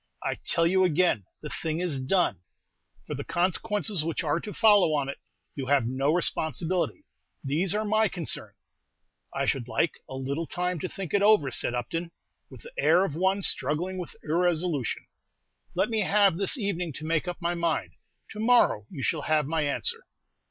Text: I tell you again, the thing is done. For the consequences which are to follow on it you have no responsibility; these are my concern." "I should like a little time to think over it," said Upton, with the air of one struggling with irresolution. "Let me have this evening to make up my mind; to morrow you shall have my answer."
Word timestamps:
I 0.23 0.39
tell 0.43 0.65
you 0.65 0.83
again, 0.83 1.25
the 1.43 1.49
thing 1.49 1.79
is 1.79 1.99
done. 1.99 2.41
For 3.05 3.13
the 3.13 3.23
consequences 3.23 4.03
which 4.03 4.23
are 4.23 4.39
to 4.39 4.51
follow 4.51 4.95
on 4.95 5.09
it 5.09 5.19
you 5.53 5.67
have 5.67 5.85
no 5.85 6.11
responsibility; 6.11 7.05
these 7.43 7.75
are 7.75 7.85
my 7.85 8.07
concern." 8.07 8.55
"I 9.31 9.45
should 9.45 9.67
like 9.67 9.99
a 10.09 10.15
little 10.15 10.47
time 10.47 10.79
to 10.79 10.89
think 10.89 11.13
over 11.13 11.49
it," 11.49 11.53
said 11.53 11.75
Upton, 11.75 12.09
with 12.49 12.61
the 12.63 12.71
air 12.79 13.05
of 13.05 13.13
one 13.15 13.43
struggling 13.43 13.99
with 13.99 14.15
irresolution. 14.23 15.05
"Let 15.75 15.91
me 15.91 15.99
have 15.99 16.35
this 16.39 16.57
evening 16.57 16.93
to 16.93 17.05
make 17.05 17.27
up 17.27 17.39
my 17.39 17.53
mind; 17.53 17.91
to 18.31 18.39
morrow 18.39 18.87
you 18.89 19.03
shall 19.03 19.21
have 19.21 19.45
my 19.45 19.61
answer." 19.61 20.07